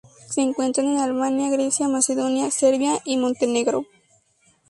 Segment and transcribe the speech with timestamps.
[0.31, 3.85] Se encuentra en Albania, Grecia, Macedonia, Serbia y Montenegro.